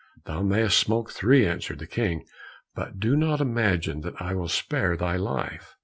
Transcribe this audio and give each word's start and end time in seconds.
"Thou 0.25 0.41
mayst 0.41 0.77
smoke 0.79 1.11
three," 1.11 1.45
answered 1.45 1.77
the 1.77 1.85
King, 1.85 2.25
"but 2.73 2.99
do 2.99 3.15
not 3.15 3.39
imagine 3.39 4.01
that 4.01 4.19
I 4.19 4.33
will 4.33 4.47
spare 4.49 4.97
thy 4.97 5.15
life." 5.15 5.75